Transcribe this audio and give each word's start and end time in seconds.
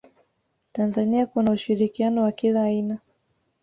tanzania 0.71 1.25
kuna 1.25 1.51
ushirikiano 1.51 2.23
wa 2.23 2.31
kila 2.31 2.63
aina 2.63 2.97